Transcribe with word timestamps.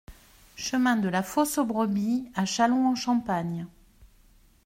Chemin 0.55 0.95
de 0.95 1.09
la 1.09 1.21
Fosse 1.21 1.59
aux 1.59 1.65
Brebis 1.65 2.25
à 2.33 2.43
Châlons-en-Champagne 2.45 3.67